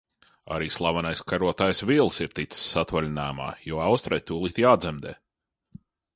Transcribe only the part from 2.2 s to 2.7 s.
ir ticis